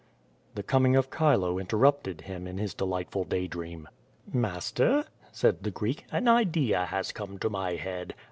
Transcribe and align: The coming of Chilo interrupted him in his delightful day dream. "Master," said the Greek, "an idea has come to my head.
The 0.55 0.63
coming 0.63 0.95
of 0.95 1.11
Chilo 1.15 1.59
interrupted 1.59 2.21
him 2.21 2.47
in 2.47 2.57
his 2.57 2.73
delightful 2.73 3.23
day 3.23 3.45
dream. 3.45 3.87
"Master," 4.33 5.03
said 5.31 5.61
the 5.61 5.69
Greek, 5.69 6.05
"an 6.11 6.27
idea 6.27 6.85
has 6.87 7.11
come 7.11 7.37
to 7.37 7.51
my 7.51 7.75
head. 7.75 8.15